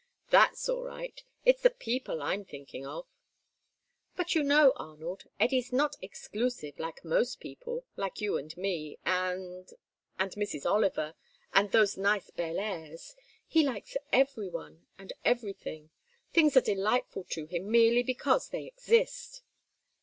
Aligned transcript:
"That's 0.31 0.67
all 0.67 0.81
right. 0.81 1.21
It's 1.45 1.61
the 1.61 1.69
people 1.69 2.23
I'm 2.23 2.43
thinking 2.43 2.87
of." 2.87 3.05
"But 4.15 4.33
you 4.33 4.41
know, 4.41 4.73
Arnold, 4.75 5.25
Eddy's 5.39 5.71
not 5.71 5.95
exclusive 6.01 6.79
like 6.79 7.05
most 7.05 7.39
people, 7.39 7.85
like 7.95 8.19
you 8.19 8.35
and 8.35 8.57
me, 8.57 8.97
and 9.05 9.69
and 10.17 10.31
Mrs. 10.31 10.65
Oliver, 10.67 11.13
and 11.53 11.71
those 11.71 11.97
nice 11.97 12.31
Bellairs'. 12.31 13.15
He 13.45 13.61
likes 13.63 13.95
everyone 14.11 14.87
and 14.97 15.13
everything. 15.23 15.91
Things 16.33 16.57
are 16.57 16.61
delightful 16.61 17.23
to 17.25 17.45
him 17.45 17.69
merely 17.69 18.01
because 18.01 18.49
they 18.49 18.65
exist." 18.65 19.43